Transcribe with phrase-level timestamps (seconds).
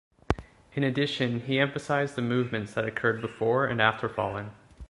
[0.73, 4.49] In addition, he emphasized the movements that occurred before and after falling.